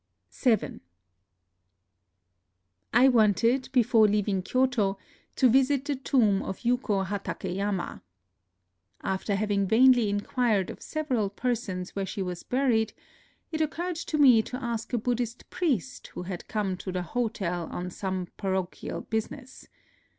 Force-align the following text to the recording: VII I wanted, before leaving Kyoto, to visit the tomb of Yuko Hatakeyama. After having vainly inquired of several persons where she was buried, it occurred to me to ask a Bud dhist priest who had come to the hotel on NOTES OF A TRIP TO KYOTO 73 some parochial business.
VII 0.31 0.79
I 2.91 3.07
wanted, 3.07 3.69
before 3.71 4.07
leaving 4.07 4.41
Kyoto, 4.41 4.97
to 5.35 5.47
visit 5.47 5.85
the 5.85 5.95
tomb 5.95 6.41
of 6.41 6.61
Yuko 6.63 7.05
Hatakeyama. 7.05 8.01
After 9.03 9.35
having 9.35 9.67
vainly 9.67 10.09
inquired 10.09 10.71
of 10.71 10.81
several 10.81 11.29
persons 11.29 11.95
where 11.95 12.07
she 12.07 12.23
was 12.23 12.41
buried, 12.41 12.93
it 13.51 13.61
occurred 13.61 13.97
to 13.97 14.17
me 14.17 14.41
to 14.41 14.57
ask 14.59 14.91
a 14.91 14.97
Bud 14.97 15.17
dhist 15.17 15.47
priest 15.51 16.07
who 16.07 16.23
had 16.23 16.47
come 16.47 16.77
to 16.77 16.91
the 16.91 17.03
hotel 17.03 17.65
on 17.65 17.69
NOTES 17.69 17.75
OF 17.75 17.75
A 17.75 17.79
TRIP 17.79 17.91
TO 17.91 17.99
KYOTO 17.99 17.99
73 17.99 17.99
some 17.99 18.33
parochial 18.95 19.01
business. 19.01 19.67